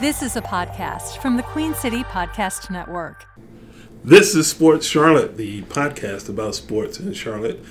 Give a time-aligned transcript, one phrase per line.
[0.00, 3.26] This is a podcast from the Queen City Podcast Network.
[4.02, 7.64] This is Sports Charlotte, the podcast about sports in Charlotte.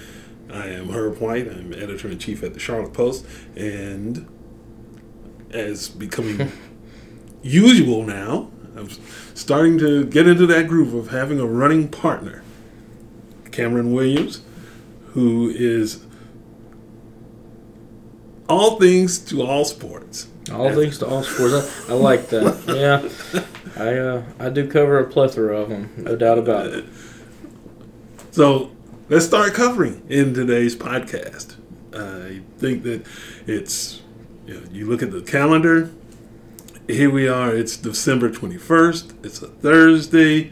[0.50, 1.50] I am Herb White.
[1.50, 3.26] I'm editor in chief at the Charlotte Post,
[3.58, 4.26] and
[5.52, 6.50] as becoming
[7.44, 8.90] usual now, I'm
[9.36, 12.42] starting to get into that groove of having a running partner,
[13.52, 14.42] Cameron Williams,
[15.08, 16.06] who is
[18.48, 20.28] all things to all sports.
[20.52, 21.90] All things to all sports.
[21.90, 22.64] I, I like that.
[22.68, 26.86] Yeah, I uh, I do cover a plethora of them, no doubt about it.
[28.32, 28.72] So
[29.10, 31.56] let's start covering in today's podcast.
[31.96, 33.06] I think that
[33.48, 34.02] it's
[34.46, 35.92] you, know, you look at the calendar.
[36.88, 37.56] Here we are.
[37.56, 39.14] It's December twenty first.
[39.24, 40.52] It's a Thursday.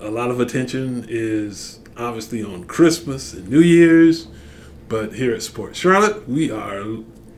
[0.00, 4.28] A lot of attention is obviously on Christmas and New Year's,
[4.88, 6.84] but here at Sports Charlotte, we are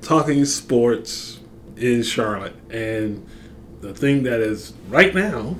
[0.02, 1.40] talking sports
[1.76, 2.56] in Charlotte.
[2.70, 3.26] And
[3.80, 5.56] the thing that is right now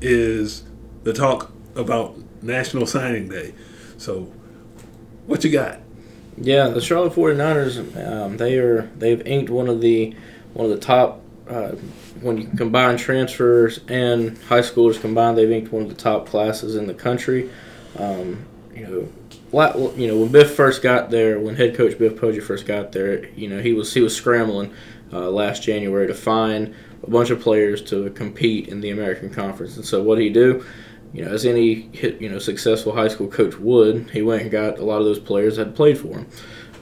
[0.00, 0.64] is
[1.04, 3.54] the talk about National Signing Day.
[3.98, 4.32] So,
[5.26, 5.80] what you got?
[6.36, 10.16] Yeah, the Charlotte 49ers, um, they are they've inked one of the
[10.54, 11.72] one of the top uh,
[12.20, 16.76] when you combine transfers and high schoolers combined, they've inked one of the top classes
[16.76, 17.50] in the country.
[17.98, 19.12] Um, you know,
[19.52, 23.28] you know, when Biff first got there, when head coach Biff Poggi first got there,
[23.30, 24.72] you know, he was he was scrambling
[25.12, 29.76] uh, last January to find a bunch of players to compete in the American Conference.
[29.76, 30.64] And so what did he do?
[31.12, 34.78] You know, as any you know successful high school coach would, he went and got
[34.78, 36.26] a lot of those players that played for him.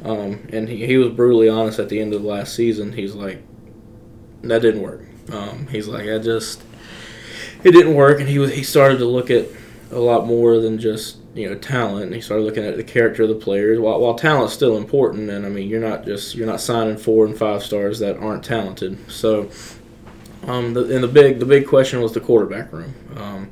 [0.05, 2.93] Um, and he, he was brutally honest at the end of the last season.
[2.93, 3.43] He's like,
[4.43, 5.03] that didn't work.
[5.31, 6.63] Um, he's like, I just,
[7.63, 8.21] it didn't work.
[8.21, 9.47] And he was, he started to look at
[9.91, 12.07] a lot more than just you know talent.
[12.07, 13.79] And he started looking at the character of the players.
[13.79, 17.27] While, while talent's still important, and I mean you're not just you're not signing four
[17.27, 19.11] and five stars that aren't talented.
[19.11, 19.51] So,
[20.47, 22.95] um, the, and the big the big question was the quarterback room.
[23.17, 23.51] Um,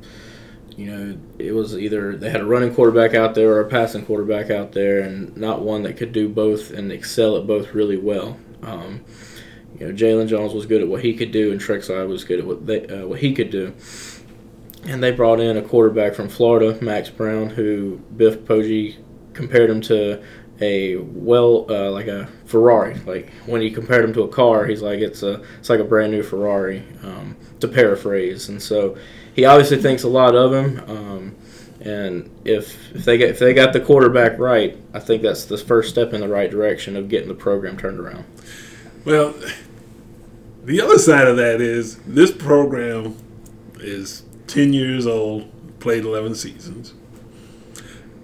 [0.75, 4.05] you know, it was either they had a running quarterback out there or a passing
[4.05, 7.97] quarterback out there, and not one that could do both and excel at both really
[7.97, 8.37] well.
[8.63, 9.03] Um,
[9.77, 12.39] you know, Jalen Jones was good at what he could do, and Trexler was good
[12.39, 13.73] at what they uh, what he could do
[14.85, 18.97] and they brought in a quarterback from Florida, Max Brown, who Biff Poggi
[19.33, 20.21] compared him to
[20.61, 22.95] a well uh, like a Ferrari.
[23.05, 25.85] Like when he compared him to a car, he's like it's a it's like a
[25.85, 28.49] brand new Ferrari, um, to paraphrase.
[28.49, 28.97] And so
[29.33, 30.89] he obviously thinks a lot of him.
[30.89, 31.35] Um,
[31.81, 35.57] and if if they get if they got the quarterback right, I think that's the
[35.57, 38.25] first step in the right direction of getting the program turned around.
[39.05, 39.33] Well,
[40.63, 43.17] the other side of that is this program
[43.79, 45.49] is 10 years old,
[45.79, 46.93] played 11 seasons.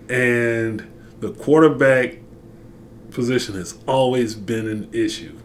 [0.10, 2.18] And the quarterback
[3.12, 5.40] position has always been an issue,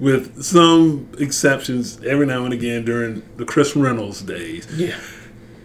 [0.00, 4.66] with some exceptions every now and again during the Chris Reynolds days.
[4.74, 4.98] Yeah.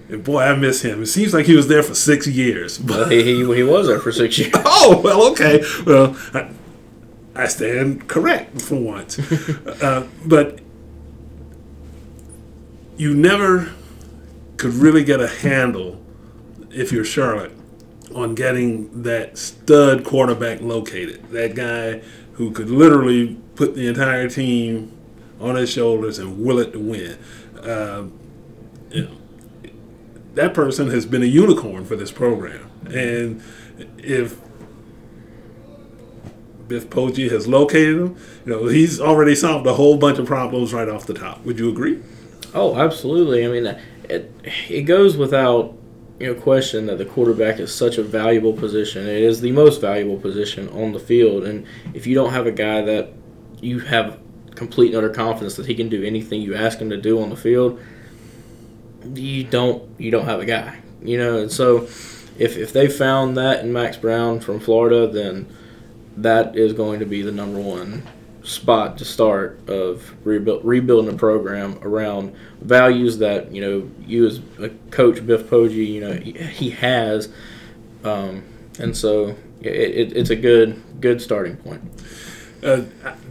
[0.09, 1.01] And boy, I miss him.
[1.01, 2.77] It seems like he was there for six years.
[2.87, 4.51] But well, he, he, he was there for six years.
[4.55, 5.63] oh, well, okay.
[5.85, 6.49] Well, I,
[7.35, 9.19] I stand correct for once.
[9.81, 10.59] uh, but
[12.97, 13.73] you never
[14.57, 16.03] could really get a handle
[16.71, 17.51] if you're Charlotte
[18.13, 21.29] on getting that stud quarterback located.
[21.29, 22.01] That guy
[22.33, 24.97] who could literally put the entire team
[25.39, 27.17] on his shoulders and will it to win.
[27.61, 28.05] Uh,
[28.91, 29.11] you know,
[30.33, 32.69] that person has been a unicorn for this program.
[32.85, 33.41] And
[33.97, 34.39] if
[36.67, 40.73] Biff Poggi has located him, you know, he's already solved a whole bunch of problems
[40.73, 41.43] right off the top.
[41.43, 42.01] Would you agree?
[42.53, 43.45] Oh, absolutely.
[43.45, 43.77] I mean,
[44.09, 44.31] it
[44.69, 45.75] it goes without
[46.19, 49.07] you know question that the quarterback is such a valuable position.
[49.07, 52.51] It is the most valuable position on the field, and if you don't have a
[52.51, 53.13] guy that
[53.61, 54.19] you have
[54.55, 57.29] complete and utter confidence that he can do anything you ask him to do on
[57.29, 57.79] the field,
[59.13, 60.79] you don't you don't have a guy.
[61.03, 61.83] You know, and so
[62.37, 65.47] if if they found that in Max Brown from Florida, then
[66.17, 68.03] that is going to be the number one
[68.47, 74.39] spot to start of rebuild, rebuilding a program around values that you know you as
[74.59, 77.29] a coach Biff Poggi you know he, he has,
[78.03, 78.43] um,
[78.79, 81.81] and so it, it, it's a good good starting point.
[82.63, 82.83] Uh,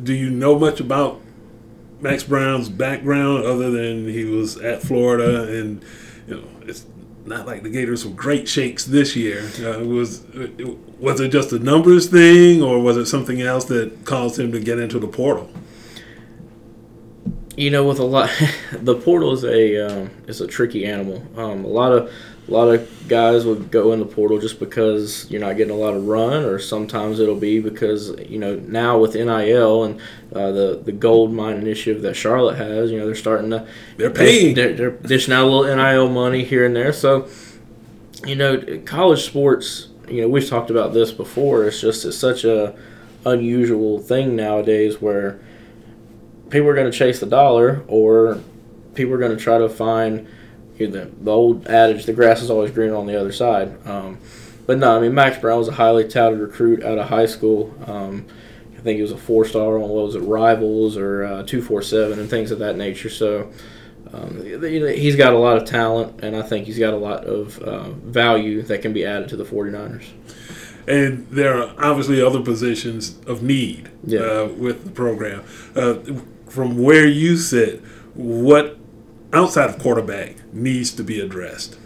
[0.03, 1.21] do you know much about
[2.01, 5.83] Max Brown's background other than he was at Florida and
[6.29, 6.87] you know it's
[7.27, 9.51] not like the Gators were great shakes this year.
[9.59, 10.25] Uh, was
[10.99, 14.61] was it just a numbers thing, or was it something else that caused him to
[14.61, 15.51] get into the portal?
[17.57, 18.31] You know, with a lot,
[18.73, 21.23] the portal is a um, is a tricky animal.
[21.37, 22.13] Um, a lot of
[22.49, 25.77] a lot of guys would go in the portal just because you're not getting a
[25.77, 30.01] lot of run, or sometimes it'll be because you know now with NIL and
[30.33, 33.67] uh, the the gold mine initiative that Charlotte has, you know they're starting to
[33.97, 36.93] they're paying, they're, they're dishing out a little NIL money here and there.
[36.93, 37.29] So
[38.25, 41.67] you know college sports, you know we've talked about this before.
[41.67, 42.77] It's just it's such a
[43.25, 45.41] unusual thing nowadays where
[46.51, 48.41] people are going to chase the dollar or
[48.95, 50.29] people are going to try to find
[50.85, 53.75] the, the old adage, the grass is always greener on the other side.
[53.87, 54.19] Um,
[54.67, 57.75] but no, I mean, Max Brown was a highly touted recruit out of high school.
[57.87, 58.27] Um,
[58.77, 62.19] I think he was a four star on what was it, Rivals or uh, 247
[62.19, 63.09] and things of that nature.
[63.09, 63.51] So,
[64.13, 66.99] um, you know, he's got a lot of talent, and I think he's got a
[66.99, 70.07] lot of uh, value that can be added to the 49ers.
[70.89, 74.21] And there are obviously other positions of need Yeah.
[74.21, 75.43] uh, with the program.
[75.75, 75.95] Uh,
[76.49, 77.83] from where you sit,
[78.15, 78.79] what
[79.33, 81.79] outside of quarterback needs to be addressed?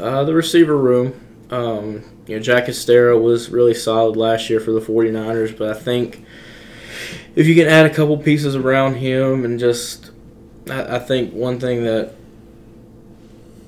[0.00, 1.20] Uh, the receiver room.
[1.50, 5.78] Um, you know, Jack Hestera was really solid last year for the 49ers, but I
[5.78, 6.24] think
[7.36, 10.10] if you can add a couple pieces around him and just,
[10.70, 12.14] I, I think one thing that,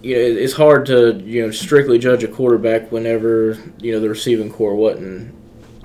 [0.02, 4.08] you know, it's hard to, you know, strictly judge a quarterback whenever, you know, the
[4.08, 5.34] receiving core wasn't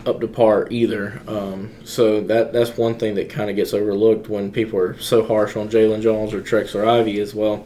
[0.06, 1.22] up to par either.
[1.28, 5.26] Um, so that that's one thing that kind of gets overlooked when people are so
[5.26, 7.66] harsh on Jalen Jones or Trexler Ivy as well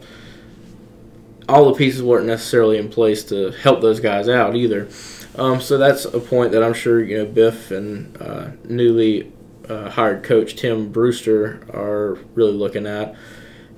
[1.48, 4.88] all the pieces weren't necessarily in place to help those guys out either.
[5.36, 9.32] Um, so that's a point that I'm sure you know Biff and uh, newly
[9.68, 13.14] uh, hired coach Tim Brewster are really looking at.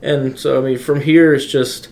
[0.02, 1.88] And so I mean, from here it's just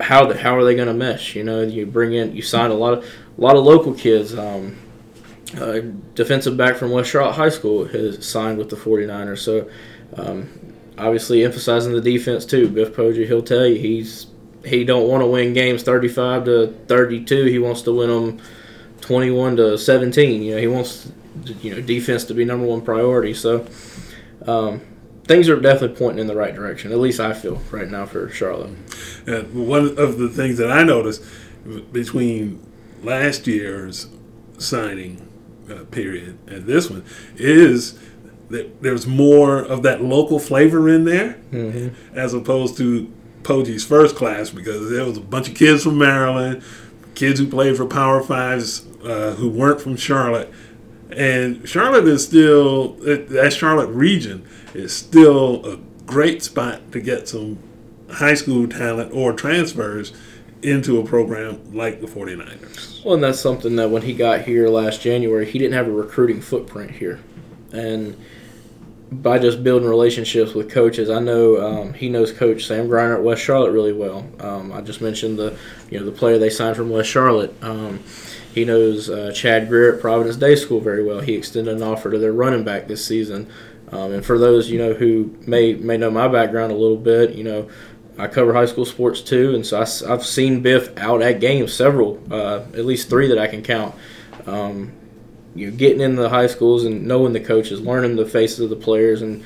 [0.00, 1.36] how the, how are they going to mesh?
[1.36, 4.36] You know, you bring in you sign a lot of a lot of local kids.
[4.36, 4.78] Um,
[5.54, 5.80] uh,
[6.14, 9.38] defensive back from West Charlotte High School has signed with the 49ers.
[9.38, 9.70] So
[10.16, 10.48] um,
[10.98, 12.68] obviously emphasizing the defense too.
[12.68, 14.26] Biff Poggi, he'll tell you he's
[14.64, 17.44] he don't want to win games 35 to 32.
[17.44, 18.40] He wants to win them
[19.00, 20.42] 21 to 17.
[20.42, 21.12] You know, he wants
[21.60, 23.32] you know defense to be number one priority.
[23.32, 23.66] So
[24.46, 24.80] um,
[25.24, 26.90] things are definitely pointing in the right direction.
[26.90, 28.76] At least I feel right now for Charlotte.
[29.26, 31.22] And one of the things that I noticed
[31.92, 32.64] between
[33.02, 34.08] last year's
[34.58, 35.26] signing
[35.70, 37.04] uh, period and this one
[37.36, 37.98] is
[38.48, 41.38] that there's more of that local flavor in there
[42.14, 46.62] as opposed to Poggi's first class because there was a bunch of kids from Maryland,
[47.14, 50.52] kids who played for Power Fives uh, who weren't from Charlotte.
[51.10, 57.58] And Charlotte is still, that Charlotte region is still a great spot to get some
[58.10, 60.12] high school talent or transfers
[60.62, 63.04] into a program like the 49ers.
[63.04, 65.92] Well, and that's something that when he got here last January, he didn't have a
[65.92, 67.20] recruiting footprint here,
[67.72, 68.16] and
[69.10, 73.22] by just building relationships with coaches, I know um, he knows Coach Sam Griner at
[73.22, 74.26] West Charlotte really well.
[74.40, 75.56] Um, I just mentioned the
[75.90, 77.54] you know the player they signed from West Charlotte.
[77.62, 78.00] Um,
[78.52, 81.20] he knows uh, Chad Grier at Providence Day School very well.
[81.20, 83.50] He extended an offer to their running back this season.
[83.92, 87.34] Um, and for those you know who may may know my background a little bit,
[87.34, 87.68] you know
[88.18, 91.74] I cover high school sports too, and so I, have seen Biff out at games,
[91.74, 93.94] several, uh, at least three that I can count.
[94.46, 94.92] Um,
[95.54, 98.70] you know, getting in the high schools and knowing the coaches, learning the faces of
[98.70, 99.44] the players, and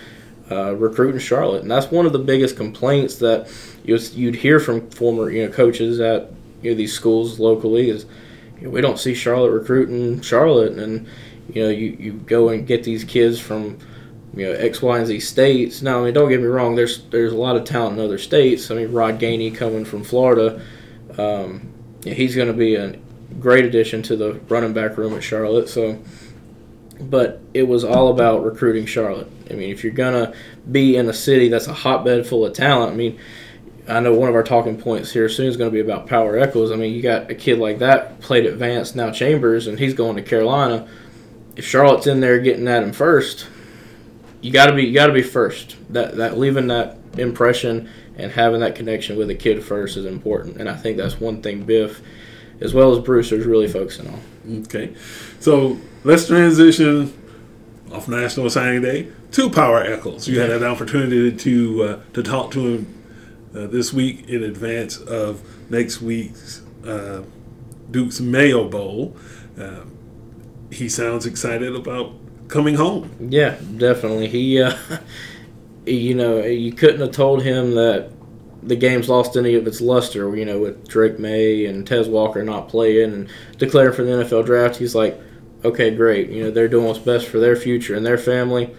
[0.50, 3.48] uh, recruiting Charlotte, and that's one of the biggest complaints that
[3.84, 6.30] you you'd hear from former you know coaches at
[6.62, 8.04] you know these schools locally is
[8.58, 11.06] you know, we don't see Charlotte recruiting Charlotte, and
[11.52, 13.78] you know you, you go and get these kids from
[14.34, 15.82] you know X, Y, and Z states.
[15.82, 16.76] Now, I mean, don't get me wrong.
[16.76, 18.70] There's there's a lot of talent in other states.
[18.70, 20.62] I mean, Rod Gainey coming from Florida,
[21.18, 21.72] um,
[22.02, 22.96] yeah, he's going to be a
[23.40, 25.68] great addition to the running back room at Charlotte.
[25.68, 25.98] So,
[27.00, 29.30] but it was all about recruiting Charlotte.
[29.50, 30.32] I mean, if you're gonna
[30.70, 33.18] be in a city that's a hotbed full of talent, I mean.
[33.88, 36.38] I know one of our talking points here soon is going to be about Power
[36.38, 36.70] Echols.
[36.70, 39.94] I mean, you got a kid like that played at Vance, now Chambers, and he's
[39.94, 40.86] going to Carolina.
[41.56, 43.48] If Charlotte's in there getting at him first,
[44.40, 45.76] you got to be you got to be first.
[45.92, 50.56] That that leaving that impression and having that connection with a kid first is important,
[50.58, 52.00] and I think that's one thing Biff,
[52.60, 54.62] as well as Brewster, is really focusing on.
[54.64, 54.94] Okay,
[55.40, 57.16] so let's transition
[57.92, 60.28] off National Signing Day to Power Echols.
[60.28, 63.02] You had an opportunity to uh, to talk to him
[63.54, 67.22] uh, this week in advance of next week's uh,
[67.90, 69.16] Duke's Mayo Bowl.
[69.58, 69.82] Uh,
[70.70, 72.12] he sounds excited about
[72.50, 73.10] coming home.
[73.20, 74.28] Yeah, definitely.
[74.28, 74.76] He, uh,
[75.86, 78.10] you know, you couldn't have told him that
[78.62, 80.36] the game's lost any of its luster.
[80.36, 83.28] You know, with Drake Maye and Tez Walker not playing and
[83.58, 85.20] declaring for the NFL draft, he's like,
[85.64, 86.30] okay, great.
[86.30, 88.74] You know, they're doing what's best for their future and their family.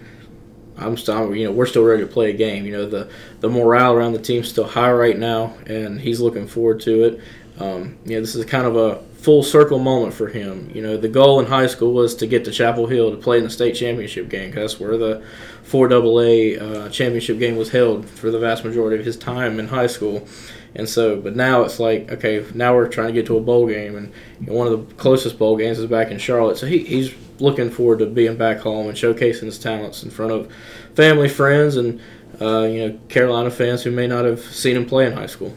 [0.77, 2.65] I'm still, you know, we're still ready to play a game.
[2.65, 3.09] You know, the
[3.39, 7.21] the morale around the team's still high right now, and he's looking forward to it.
[7.59, 10.71] um, you know, this is kind of a full circle moment for him.
[10.73, 13.37] You know, the goal in high school was to get to Chapel Hill to play
[13.37, 15.23] in the state championship game because that's where the
[15.65, 19.85] 4AA uh, championship game was held for the vast majority of his time in high
[19.85, 20.27] school.
[20.73, 23.67] And so, but now it's like, okay, now we're trying to get to a bowl
[23.67, 24.13] game, and
[24.47, 26.57] one of the closest bowl games is back in Charlotte.
[26.57, 30.31] So he, he's looking forward to being back home and showcasing his talents in front
[30.31, 30.51] of
[30.95, 31.99] family, friends, and
[32.39, 35.55] uh, you know Carolina fans who may not have seen him play in high school.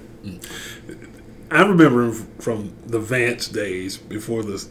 [1.51, 4.69] I remember him from the Vance days before this,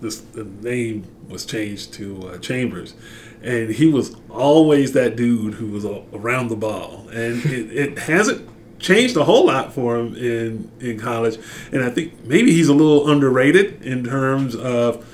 [0.00, 2.94] this the name was changed to uh, Chambers,
[3.42, 8.48] and he was always that dude who was around the ball, and it, it hasn't
[8.78, 11.38] changed a whole lot for him in in college,
[11.72, 15.06] and I think maybe he's a little underrated in terms of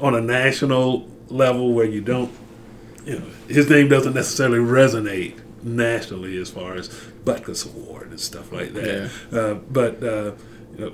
[0.00, 2.32] on a national level where you don't,
[3.04, 6.88] you know, his name doesn't necessarily resonate nationally as far as
[7.24, 9.10] Butkus Award and stuff like that.
[9.32, 9.38] Yeah.
[9.38, 10.32] Uh, but uh,
[10.76, 10.92] you know,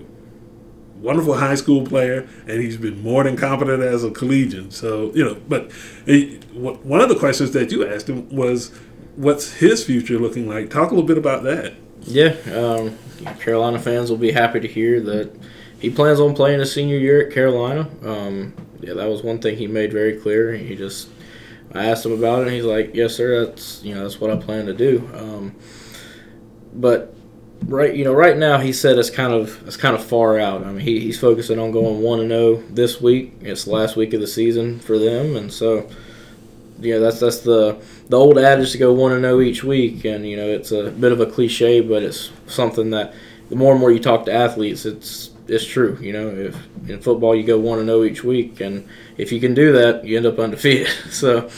[0.96, 4.70] wonderful high school player, and he's been more than competent as a collegian.
[4.70, 5.70] So you know, but
[6.06, 8.72] he, one of the questions that you asked him was,
[9.16, 11.74] "What's his future looking like?" Talk a little bit about that.
[12.02, 12.98] Yeah, um,
[13.38, 15.32] Carolina fans will be happy to hear that
[15.78, 17.88] he plans on playing his senior year at Carolina.
[18.02, 20.52] Um, yeah, that was one thing he made very clear.
[20.52, 21.08] He just
[21.74, 23.44] I asked him about it, and he's like, "Yes, sir.
[23.44, 25.54] That's you know that's what I plan to do." Um,
[26.72, 27.14] but
[27.66, 30.64] right, you know, right now he said it's kind of it's kind of far out.
[30.64, 33.34] I mean, he, he's focusing on going one and zero oh this week.
[33.40, 35.88] It's the last week of the season for them, and so
[36.80, 39.64] you know that's that's the the old adage to go one and zero oh each
[39.64, 43.14] week, and you know it's a bit of a cliche, but it's something that
[43.48, 45.98] the more and more you talk to athletes, it's it's true.
[46.00, 46.56] You know, if
[46.88, 49.72] in football you go one and zero oh each week, and if you can do
[49.72, 50.88] that, you end up undefeated.
[51.10, 51.50] so,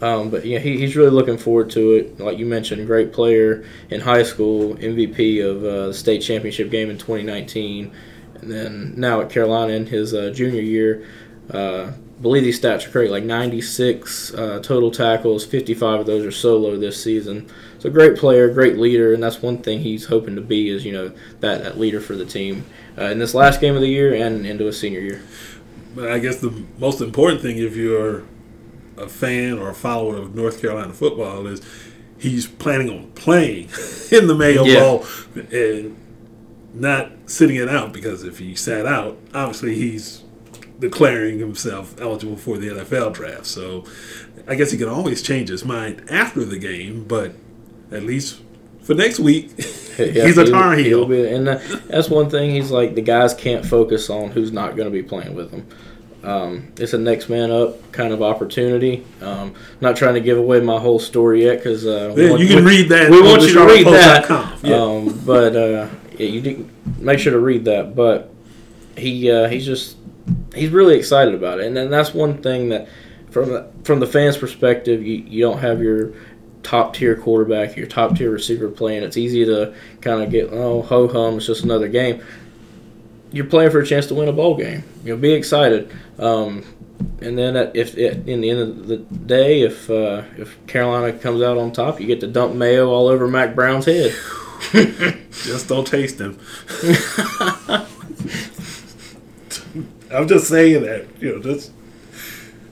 [0.00, 2.20] um, but yeah, he, he's really looking forward to it.
[2.20, 6.90] Like you mentioned, great player in high school, MVP of uh, the state championship game
[6.90, 7.92] in 2019,
[8.36, 11.06] and then now at Carolina in his uh, junior year.
[11.50, 16.30] Uh, believe these stats are correct, like 96 uh, total tackles, 55 of those are
[16.30, 17.50] solo this season.
[17.80, 20.92] So great player, great leader, and that's one thing he's hoping to be is you
[20.92, 21.08] know
[21.40, 22.66] that, that leader for the team
[22.98, 25.22] uh, in this last game of the year and into a senior year.
[25.94, 28.24] But I guess the most important thing, if you're
[28.98, 31.62] a fan or a follower of North Carolina football, is
[32.18, 33.70] he's planning on playing
[34.12, 34.80] in the Mayo yeah.
[34.80, 35.96] Bowl and
[36.74, 40.22] not sitting it out because if he sat out, obviously he's
[40.78, 43.46] declaring himself eligible for the NFL draft.
[43.46, 43.86] So
[44.46, 47.32] I guess he can always change his mind after the game, but
[47.90, 48.40] at least
[48.82, 49.50] for next week,
[49.98, 51.06] yeah, he's a Tar Heel.
[51.06, 52.50] Be, and that's one thing.
[52.50, 55.66] He's like the guys can't focus on who's not going to be playing with them.
[56.22, 59.06] Um, it's a next man up kind of opportunity.
[59.22, 62.64] Um, not trying to give away my whole story yet because uh, yeah, you can
[62.64, 63.10] we, read that.
[63.10, 64.28] We want you to read that.
[64.62, 64.74] Yeah.
[64.76, 66.68] Um, but uh, yeah, you
[66.98, 67.94] make sure to read that.
[67.94, 68.32] But
[68.96, 69.96] he uh, he's just
[70.54, 72.88] he's really excited about it, and then that's one thing that
[73.30, 76.12] from from the fans' perspective, you, you don't have your
[76.70, 79.02] top tier quarterback, your top tier receiver playing.
[79.02, 82.22] It's easy to kind of get oh ho hum, it's just another game.
[83.32, 84.84] You're playing for a chance to win a bowl game.
[85.04, 85.90] You know, be excited.
[86.20, 86.64] Um,
[87.20, 91.58] and then if in the end of the day, if uh, if Carolina comes out
[91.58, 94.14] on top, you get to dump mayo all over Mack Brown's head.
[95.32, 96.38] just don't taste him.
[100.12, 101.72] I'm just saying that, you know, that's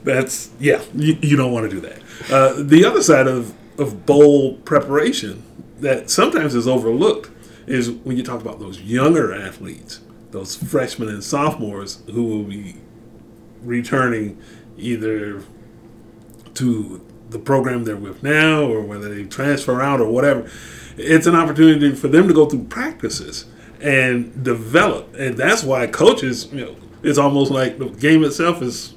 [0.05, 2.01] that's yeah, you, you don't want to do that.
[2.31, 5.43] Uh, the other side of of bowl preparation
[5.79, 7.31] that sometimes is overlooked
[7.65, 12.75] is when you talk about those younger athletes, those freshmen and sophomores who will be
[13.61, 14.41] returning
[14.77, 15.43] either
[16.55, 20.49] to the program they're with now or whether they transfer out or whatever.
[20.97, 23.45] It's an opportunity for them to go through practices
[23.79, 25.13] and develop.
[25.15, 28.95] And that's why coaches, you know, it's almost like the game itself is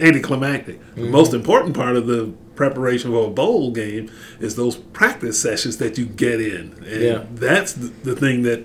[0.00, 0.80] anticlimactic.
[0.80, 1.02] Mm-hmm.
[1.02, 5.78] The most important part of the preparation for a bowl game is those practice sessions
[5.78, 6.72] that you get in.
[6.86, 7.24] And yeah.
[7.32, 8.64] that's the, the thing that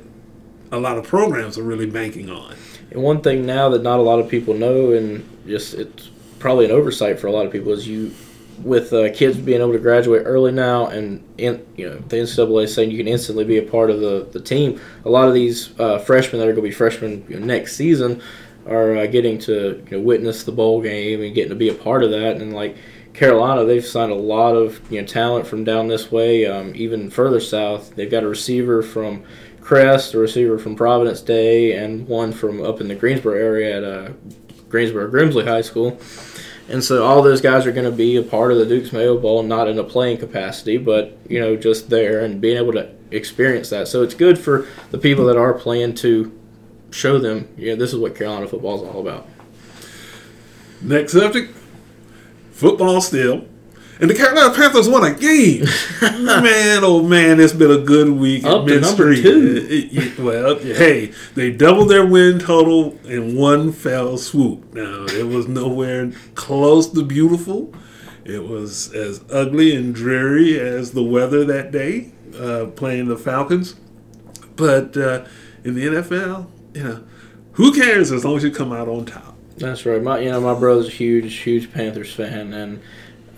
[0.71, 2.53] a lot of programs are really banking on.
[2.91, 6.65] And one thing now that not a lot of people know, and just it's probably
[6.65, 8.13] an oversight for a lot of people, is you
[8.63, 12.69] with uh, kids being able to graduate early now, and in, you know the NCAA
[12.69, 14.79] saying you can instantly be a part of the, the team.
[15.05, 17.75] A lot of these uh, freshmen that are going to be freshmen you know, next
[17.75, 18.21] season
[18.67, 21.73] are uh, getting to you know, witness the bowl game and getting to be a
[21.73, 22.37] part of that.
[22.37, 22.77] And like
[23.17, 27.09] Carolina, they've signed a lot of you know talent from down this way, um, even
[27.09, 27.95] further south.
[27.95, 29.23] They've got a receiver from
[29.59, 33.83] Crest, a receiver from Providence Day, and one from up in the Greensboro area at
[33.83, 34.13] uh,
[34.69, 35.99] Greensboro Grimsley High School.
[36.69, 39.17] And so all those guys are going to be a part of the Duke's Mayo
[39.17, 42.87] Bowl, not in a playing capacity, but you know just there and being able to
[43.09, 43.87] experience that.
[43.87, 46.39] So it's good for the people that are playing to
[46.91, 49.27] show them, yeah, this is what Carolina football is all about.
[50.83, 51.56] Next subject
[52.57, 53.45] football still.
[53.99, 55.65] And the Carolina Panthers won a game.
[56.01, 58.43] man, oh man, it's been a good week.
[58.45, 59.65] Up to number two.
[59.67, 64.71] It- it- well, hey, they doubled their win total in one fell swoop.
[64.75, 67.73] Now, it was nowhere close to beautiful.
[68.23, 73.75] It was as ugly and dreary as the weather that day uh, playing the Falcons.
[74.55, 75.25] But uh,
[75.63, 77.03] in the NFL, you know,
[77.53, 79.36] who cares as long as you come out on top?
[79.57, 80.01] That's right.
[80.01, 82.81] My you know my brother's a huge huge Panthers fan, and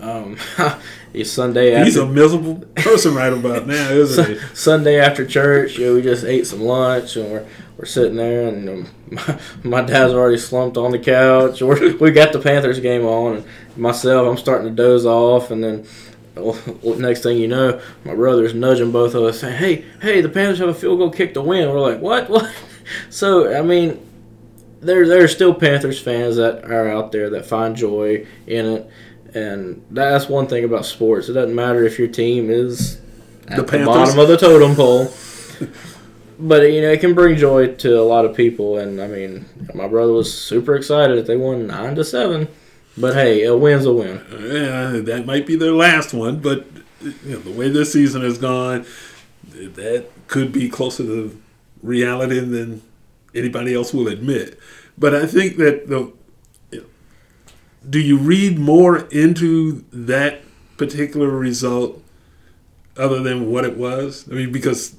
[0.00, 0.36] um,
[1.14, 4.38] it's Sunday after He's a miserable person right about now, isn't he?
[4.54, 5.78] Sunday after church.
[5.78, 7.46] You know, we just ate some lunch, and we're
[7.78, 11.62] we're sitting there, and um, my, my dad's already slumped on the couch.
[11.62, 13.44] We're, we got the Panthers game on, and
[13.76, 15.86] myself, I'm starting to doze off, and then.
[16.34, 16.56] well,
[16.98, 20.58] Next thing you know, my brother's nudging both of us, saying, "Hey, hey, the Panthers
[20.58, 22.28] have a field goal kick to win." We're like, "What?
[22.28, 22.54] What?"
[23.08, 24.00] So, I mean,
[24.80, 28.90] there there are still Panthers fans that are out there that find joy in it,
[29.34, 31.28] and that's one thing about sports.
[31.28, 33.00] It doesn't matter if your team is
[33.48, 35.12] at The the, bottom of the totem pole,
[36.38, 38.78] but you know it can bring joy to a lot of people.
[38.78, 42.48] And I mean, my brother was super excited that they won nine to seven.
[42.96, 44.20] But hey, a win's a win.
[44.30, 46.66] Yeah, that might be their last one, but
[47.02, 48.84] you know, the way this season has gone,
[49.52, 51.40] that could be closer to
[51.82, 52.82] reality than
[53.34, 54.58] anybody else will admit.
[54.98, 56.12] But I think that the
[57.88, 60.42] do you read more into that
[60.76, 62.02] particular result
[62.96, 64.28] other than what it was?
[64.30, 64.96] I mean, because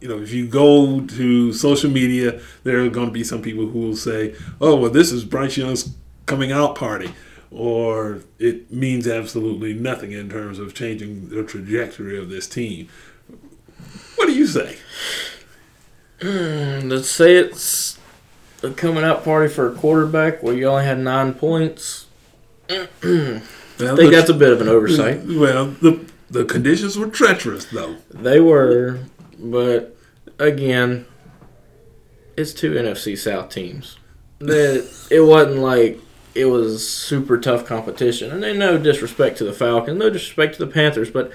[0.00, 3.66] you know, if you go to social media, there are going to be some people
[3.66, 5.94] who will say, "Oh, well, this is Bryce Young's
[6.26, 7.14] coming out party,"
[7.50, 12.88] or it means absolutely nothing in terms of changing the trajectory of this team.
[14.16, 14.76] What do you say?
[16.24, 17.98] Let's say it's
[18.62, 22.06] a coming out party for a quarterback where you only had nine points.
[23.76, 25.22] Well, I think that's a bit of an oversight.
[25.26, 25.66] well.
[25.66, 27.96] The the conditions were treacherous, though.
[28.08, 29.00] They were,
[29.36, 29.96] but
[30.38, 31.06] again,
[32.36, 33.98] it's two NFC South teams.
[34.38, 35.98] That it wasn't like
[36.34, 40.64] it was super tough competition, and they no disrespect to the Falcons, no disrespect to
[40.64, 41.30] the Panthers, but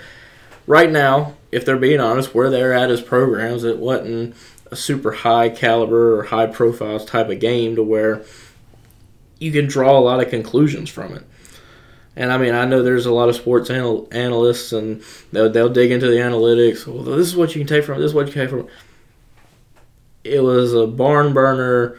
[0.67, 4.35] right now, if they're being honest, where they're at as programs, it wasn't
[4.71, 8.23] a super high caliber or high profiles type of game to where
[9.39, 11.23] you can draw a lot of conclusions from it.
[12.15, 15.01] And I mean, I know there's a lot of sports anal- analysts, and
[15.31, 16.85] they'll, they'll dig into the analytics.
[16.85, 17.99] Well, this is what you can take from it.
[17.99, 18.69] This is what you can take from it.
[20.25, 21.97] It was a barn burner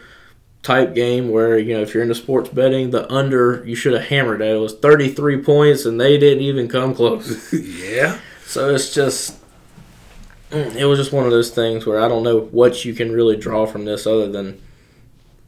[0.62, 4.08] type game where you know if you're into sports betting, the under you should have
[4.08, 4.54] hammered at.
[4.54, 7.50] It was 33 points, and they didn't even come close.
[7.52, 8.18] yeah.
[8.44, 9.38] So it's just,
[10.50, 13.12] Mm, it was just one of those things where I don't know what you can
[13.12, 14.60] really draw from this other than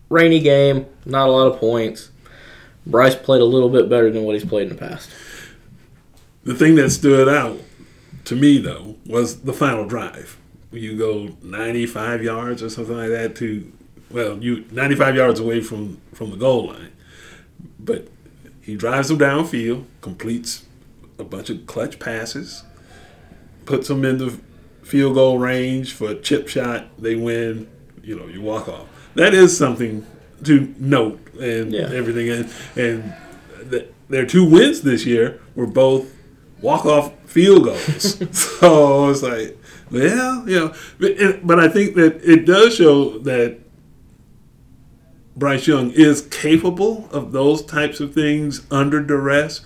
[0.08, 2.10] rainy game, not a lot of points.
[2.86, 5.10] Bryce played a little bit better than what he's played in the past.
[6.44, 7.58] The thing that stood out
[8.24, 10.38] to me though was the final drive.
[10.70, 13.70] You go 95 yards or something like that to,
[14.10, 16.92] well, you 95 yards away from from the goal line,
[17.78, 18.08] but
[18.60, 20.64] he drives them downfield, completes
[21.18, 22.62] a bunch of clutch passes,
[23.66, 24.38] puts them in the
[24.82, 26.86] field goal range for a chip shot.
[26.98, 27.68] They win.
[28.02, 28.86] You know, you walk off.
[29.14, 30.06] That is something
[30.44, 31.90] to note and Yeah.
[31.92, 32.28] everything.
[32.30, 33.14] And and
[33.70, 36.12] th- their two wins this year were both
[36.60, 38.18] walk off field goals.
[38.60, 39.58] so it's like,
[39.90, 43.58] well, you know, but, but I think that it does show that
[45.36, 49.62] Bryce Young is capable of those types of things under duress,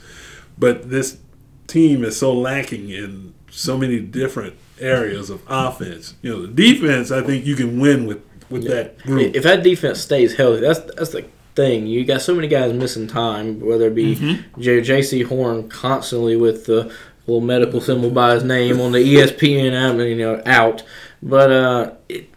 [0.59, 1.19] but this
[1.67, 6.15] team is so lacking in so many different areas of offense.
[6.23, 9.35] You know, the defense, I think you can win with with that group.
[9.35, 11.87] If that defense stays healthy, that's that's the thing.
[11.87, 14.15] You got so many guys missing time, whether it be
[14.59, 16.93] J- Jaycee Horn constantly with the
[17.27, 20.85] little medical symbol by his name on the ESPN, app, you know, out.
[21.23, 22.29] But uh, it,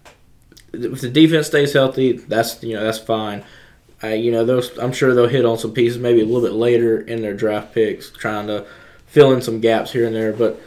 [0.73, 3.43] if the defense stays healthy, that's you know that's fine.
[4.03, 6.53] Uh, you know, those I'm sure they'll hit on some pieces maybe a little bit
[6.53, 8.65] later in their draft picks, trying to
[9.05, 10.31] fill in some gaps here and there.
[10.31, 10.59] But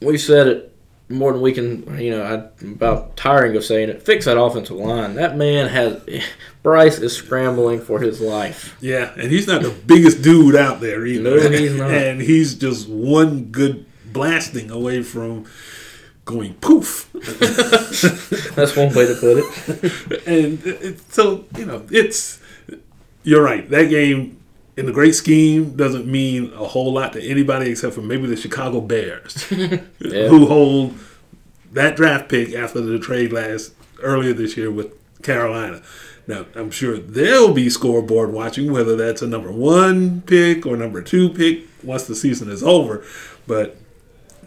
[0.00, 0.69] we said it
[1.10, 1.98] more than we can.
[2.00, 4.02] You know, I'm about tiring of saying it.
[4.02, 5.14] Fix that offensive line.
[5.14, 6.00] That man has
[6.62, 8.76] Bryce is scrambling for his life.
[8.80, 11.22] Yeah, and he's not the biggest dude out there either.
[11.22, 11.90] No, he's not.
[11.90, 15.46] and he's just one good blasting away from
[16.24, 17.10] going poof.
[18.54, 20.26] That's one way to put it.
[20.26, 22.40] and it, so you know, it's
[23.22, 23.68] you're right.
[23.68, 24.39] That game
[24.80, 28.36] in the great scheme doesn't mean a whole lot to anybody except for maybe the
[28.36, 30.28] Chicago Bears, Yeah.
[30.28, 30.94] who hold
[31.72, 34.88] that draft pick after the trade last earlier this year with
[35.22, 35.82] Carolina.
[36.26, 41.02] Now, I'm sure they'll be scoreboard watching, whether that's a number one pick or number
[41.02, 43.04] two pick once the season is over.
[43.46, 43.76] But,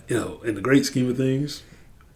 [0.08, 1.62] you know, in the great scheme of things,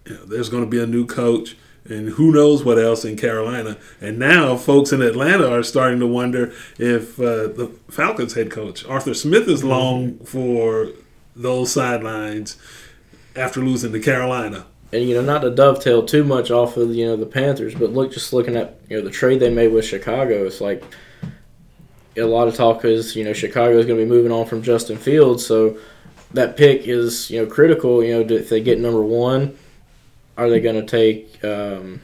[0.06, 1.56] you know, there's going to be a new coach
[1.90, 3.78] and who knows what else in Carolina.
[4.02, 8.86] And now folks in Atlanta are starting to wonder if uh, the Falcons head coach,
[8.86, 10.90] Arthur Smith, is long for
[11.36, 12.58] those sidelines
[13.36, 14.66] after losing to Carolina.
[14.92, 17.92] And you know, not to dovetail too much off of you know the Panthers, but
[17.92, 20.84] look, just looking at you know the trade they made with Chicago, it's like
[22.16, 24.62] a lot of talk is you know Chicago is going to be moving on from
[24.62, 25.78] Justin Fields, so
[26.32, 28.02] that pick is you know critical.
[28.02, 29.58] You know, if they get number one,
[30.38, 31.44] are they going to take?
[31.44, 32.02] Um,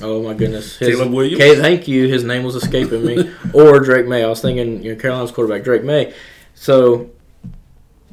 [0.00, 1.40] oh my goodness, His, Caleb Williams.
[1.40, 2.08] Okay, thank you.
[2.08, 3.34] His name was escaping me.
[3.52, 4.24] or Drake Maye.
[4.24, 6.14] I was thinking you know Carolina's quarterback Drake Maye.
[6.54, 7.10] So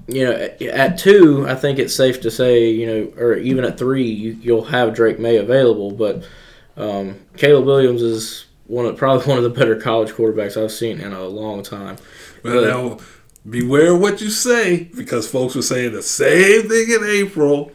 [0.08, 3.78] you know, at two, I think it's safe to say, you know, or even at
[3.78, 5.92] three, you, will have Drake Maye available.
[5.92, 6.28] But
[6.76, 11.00] um, Caleb Williams is one of probably one of the better college quarterbacks I've seen
[11.00, 11.98] in a long time.
[12.44, 12.98] Well, now,
[13.50, 17.72] beware what you say because folks were saying the same thing in April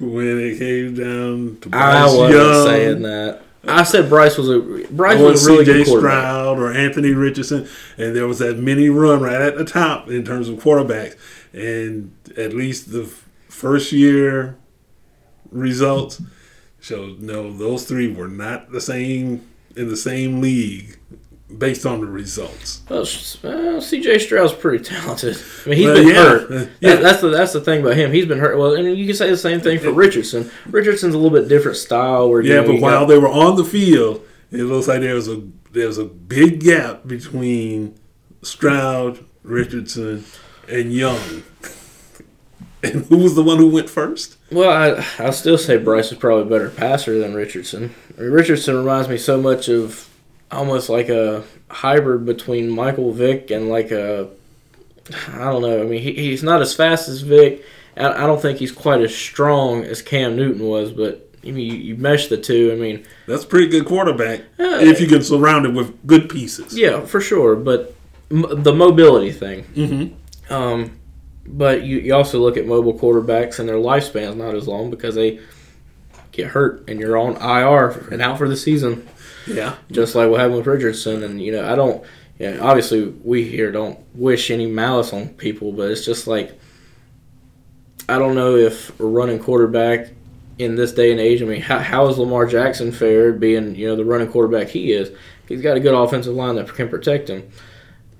[0.00, 2.66] when it came down to Bryce I wasn't Young.
[2.66, 3.40] saying that.
[3.66, 6.12] I said Bryce was a Bryce was a really good quarterback.
[6.20, 10.24] Stroud or Anthony Richardson, and there was that mini run right at the top in
[10.24, 11.16] terms of quarterbacks
[11.54, 13.04] and at least the
[13.48, 14.56] first year
[15.50, 16.20] results
[16.80, 20.98] showed no those three were not the same in the same league
[21.58, 22.82] based on the results.
[22.88, 23.06] Well,
[23.42, 24.18] well C.J.
[24.18, 25.36] Stroud's pretty talented.
[25.64, 26.14] I mean, he's well, been yeah.
[26.14, 26.70] hurt.
[26.80, 26.96] Yeah.
[26.96, 28.12] that's the that's the thing about him.
[28.12, 28.58] He's been hurt.
[28.58, 30.50] Well, and you can say the same thing for Richardson.
[30.66, 32.28] Richardson's a little bit different style.
[32.28, 35.14] Where yeah, know, but while got, they were on the field, it looks like there
[35.14, 37.98] was a there was a big gap between
[38.42, 40.24] Stroud, Richardson,
[40.68, 41.42] and Young.
[42.84, 44.36] And who was the one who went first?
[44.52, 47.94] Well, I I still say Bryce is probably a better passer than Richardson.
[48.18, 50.06] I mean, Richardson reminds me so much of
[50.54, 54.30] almost like a hybrid between Michael Vick and like a
[55.28, 55.82] I don't know.
[55.82, 57.64] I mean, he, he's not as fast as Vick.
[57.96, 61.78] I don't think he's quite as strong as Cam Newton was, but I mean, you,
[61.78, 62.72] you mesh the two.
[62.72, 66.28] I mean, that's a pretty good quarterback uh, if you can surround it with good
[66.28, 66.76] pieces.
[66.76, 67.54] Yeah, for sure.
[67.54, 67.94] But
[68.30, 69.64] m- the mobility thing.
[69.74, 70.52] Mm-hmm.
[70.52, 70.98] Um,
[71.46, 75.14] but you, you also look at mobile quarterbacks and their lifespan's not as long because
[75.14, 75.40] they
[76.32, 79.06] get hurt and you're on IR and out for the season.
[79.46, 79.76] Yeah.
[79.90, 81.22] Just like what happened with Richardson.
[81.22, 82.04] And, you know, I don't,
[82.38, 86.58] you know, obviously we here don't wish any malice on people, but it's just like,
[88.08, 90.08] I don't know if running quarterback
[90.58, 93.88] in this day and age, I mean, how, how is Lamar Jackson fared being, you
[93.88, 95.10] know, the running quarterback he is?
[95.48, 97.50] He's got a good offensive line that can protect him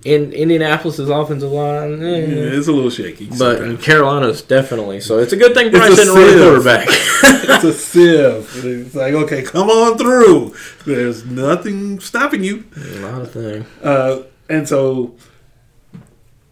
[0.05, 3.31] in Indianapolis's offensive line, eh, yeah, it's a little shaky.
[3.39, 5.01] But in Carolina's definitely.
[5.01, 6.87] So it's a good thing Bryce didn't run quarterback.
[7.23, 8.65] it's a sieve.
[8.65, 10.55] It's like okay, come on through.
[10.85, 12.65] There's nothing stopping you.
[13.01, 13.67] Not a thing.
[13.83, 15.17] Uh, and so,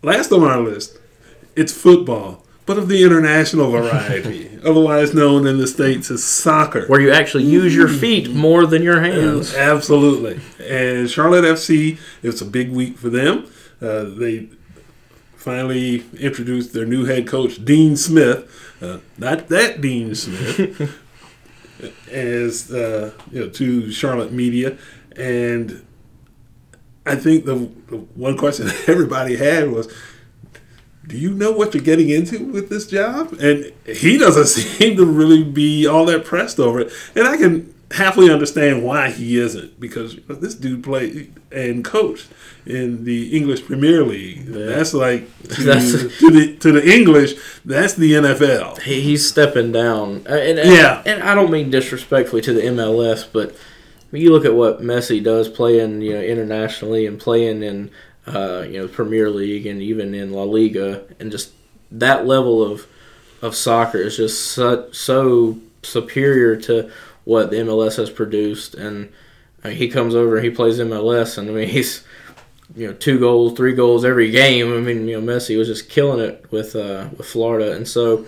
[0.02, 0.98] last on our list,
[1.54, 6.86] it's football but of the international variety, otherwise known in the States as soccer.
[6.86, 9.54] Where you actually use your feet more than your hands.
[9.54, 10.40] absolutely.
[10.64, 13.50] And Charlotte FC, it's a big week for them.
[13.80, 14.48] Uh, they
[15.34, 18.48] finally introduced their new head coach, Dean Smith.
[18.80, 20.98] Uh, not that Dean Smith.
[22.10, 24.78] as uh, you know, to Charlotte media,
[25.16, 25.84] and
[27.04, 29.92] I think the, the one question everybody had was,
[31.12, 33.34] do you know what you're getting into with this job?
[33.34, 36.92] And he doesn't seem to really be all that pressed over it.
[37.14, 42.28] And I can happily understand why he isn't because this dude played and coached
[42.64, 44.46] in the English Premier League.
[44.46, 44.64] Yeah.
[44.64, 47.34] That's like to, that's, to, the to the English.
[47.62, 48.80] That's the NFL.
[48.80, 50.26] He, he's stepping down.
[50.26, 53.54] Uh, and, and, yeah, and I don't mean disrespectfully to the MLS, but
[54.12, 57.90] you look at what Messi does playing, you know, internationally and playing in
[58.26, 61.52] uh, you know, Premier League and even in La Liga, and just
[61.90, 62.86] that level of
[63.40, 66.90] of soccer is just so, so superior to
[67.24, 68.74] what the MLS has produced.
[68.74, 69.12] And
[69.64, 72.04] I mean, he comes over he plays MLS, and I mean he's
[72.76, 74.72] you know two goals, three goals every game.
[74.72, 78.26] I mean you know Messi was just killing it with uh, with Florida, and so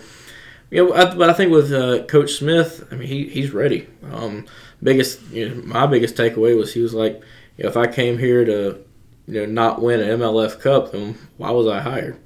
[0.69, 3.87] you know, I, but I think with uh, Coach Smith, I mean he he's ready.
[4.11, 4.45] Um,
[4.83, 7.21] biggest you know, my biggest takeaway was he was like,
[7.57, 8.84] you know, if I came here to
[9.27, 12.19] you know not win an MLS Cup, then why was I hired?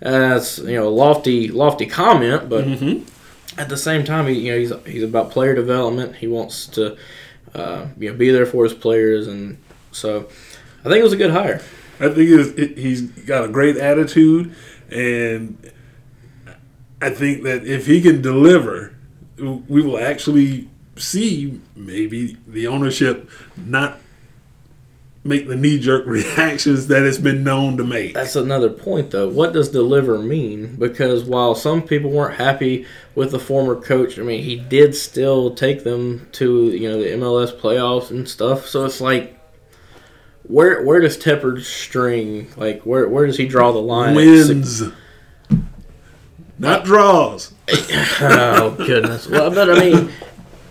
[0.00, 3.60] And that's you know a lofty lofty comment, but mm-hmm.
[3.60, 6.16] at the same time, he you know he's he's about player development.
[6.16, 6.96] He wants to
[7.54, 9.58] uh, you know be there for his players, and
[9.92, 10.28] so
[10.80, 11.62] I think it was a good hire.
[11.98, 14.54] I think he's got a great attitude,
[14.90, 15.72] and
[17.00, 18.94] I think that if he can deliver,
[19.38, 23.98] we will actually see maybe the ownership not
[25.26, 28.14] make the knee jerk reactions that it's been known to make.
[28.14, 29.28] That's another point, though.
[29.28, 30.76] What does deliver mean?
[30.76, 35.54] Because while some people weren't happy with the former coach, I mean, he did still
[35.54, 38.66] take them to you know the MLS playoffs and stuff.
[38.66, 39.38] So it's like,
[40.44, 42.50] where where does Tepper's string?
[42.56, 44.14] Like, where where does he draw the line?
[44.14, 44.82] Wins,
[46.58, 47.52] not draws.
[48.20, 49.28] oh goodness.
[49.28, 50.12] Well, but I mean,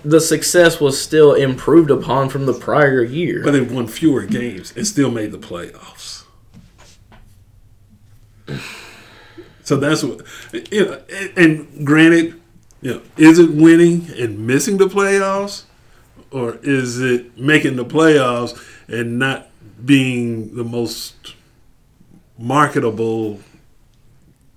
[0.05, 3.41] the success was still improved upon from the prior year.
[3.43, 6.23] But they've won fewer games and still made the playoffs.
[9.63, 10.21] So that's what
[10.71, 11.01] you know.
[11.35, 12.39] And, granted,
[12.81, 15.63] you know, is it winning and missing the playoffs,
[16.29, 18.55] or is it making the playoffs
[18.87, 19.49] and not
[19.83, 21.33] being the most
[22.37, 23.39] marketable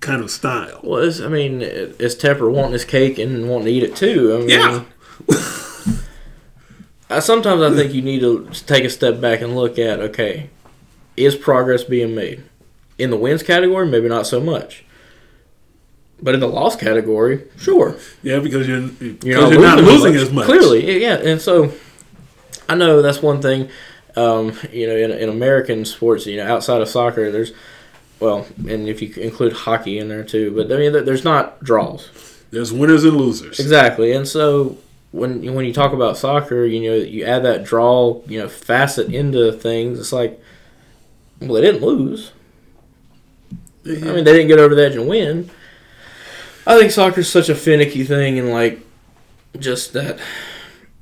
[0.01, 0.81] kind of style?
[0.85, 4.35] well, it's, I mean, is Tepper wanting his cake and wanting to eat it too?
[4.35, 4.85] I mean, Yeah.
[7.11, 10.51] I, sometimes I think you need to take a step back and look at okay,
[11.17, 12.45] is progress being made
[12.99, 13.87] in the wins category?
[13.87, 14.85] Maybe not so much,
[16.21, 17.97] but in the loss category, sure.
[18.23, 20.47] Yeah, because you're because You're you're, not, not, losing, losing as as much.
[20.47, 21.73] Clearly, yeah, and so
[22.69, 23.71] I know that's one thing.
[24.17, 27.53] Um, you know, in, in American sports, you know, outside of soccer, there's
[28.21, 32.11] well, and if you include hockey in there too, but I mean, there's not draws.
[32.51, 33.61] there's winners and losers.
[33.61, 34.77] Exactly, and so
[35.11, 39.13] when when you talk about soccer, you know, you add that draw, you know, facet
[39.13, 39.99] into things.
[39.99, 40.41] It's like,
[41.41, 42.33] well, they didn't lose.
[43.87, 45.51] I mean, they didn't get over the edge and win.
[46.67, 48.81] I think soccer's such a finicky thing, and like,
[49.59, 50.19] just that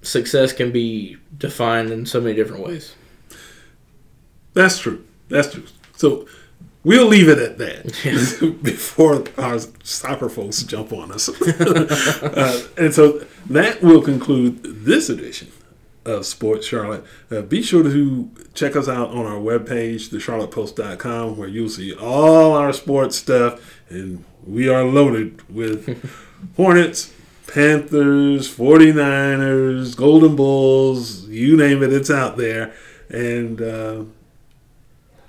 [0.03, 2.95] success can be defined in so many different ways.
[4.55, 5.05] That's true.
[5.29, 5.65] That's true.
[5.97, 6.29] So
[6.87, 11.29] we'll leave it at that before our soccer folks jump on us.
[11.61, 15.49] uh, and so that will conclude this edition
[16.05, 17.05] of Sports Charlotte.
[17.29, 22.53] Uh, be sure to check us out on our webpage, thecharlottepost.com, where you'll see all
[22.53, 23.81] our sports stuff.
[23.89, 26.09] And we are loaded with
[26.57, 27.13] Hornets,
[27.49, 32.73] Panthers, 49ers, Golden Bulls, you name it, it's out there.
[33.09, 34.05] And uh,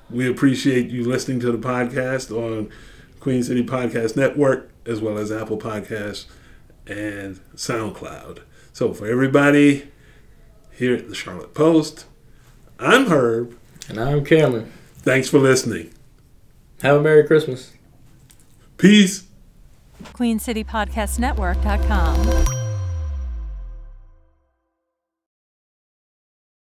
[0.09, 2.69] we appreciate you listening to the podcast on
[3.19, 6.25] Queen City Podcast Network, as well as Apple Podcasts
[6.85, 8.39] and SoundCloud.
[8.73, 9.89] So for everybody
[10.71, 12.05] here at the Charlotte Post,
[12.79, 13.57] I'm Herb.
[13.89, 14.71] And I'm Cameron.
[14.97, 15.91] Thanks for listening.
[16.81, 17.71] Have a Merry Christmas.
[18.77, 19.23] Peace.
[20.03, 22.56] QueenCityPodcastNetwork.com.